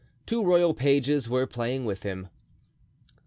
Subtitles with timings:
[0.25, 2.27] Two royal pages were playing with him.